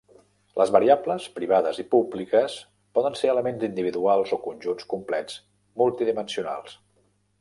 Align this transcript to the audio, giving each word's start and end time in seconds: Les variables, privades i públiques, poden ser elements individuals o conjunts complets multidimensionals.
Les 0.59 0.69
variables, 0.75 1.27
privades 1.35 1.81
i 1.83 1.85
públiques, 1.91 2.55
poden 2.99 3.19
ser 3.21 3.31
elements 3.35 3.67
individuals 3.69 4.33
o 4.39 4.41
conjunts 4.49 4.89
complets 4.95 5.37
multidimensionals. 5.83 6.75